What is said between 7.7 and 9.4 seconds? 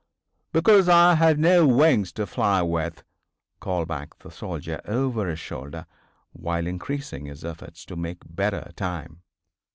to make better time.